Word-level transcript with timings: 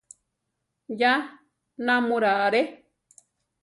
Ya 0.99 1.13
námura 1.85 2.31
are! 2.45 2.61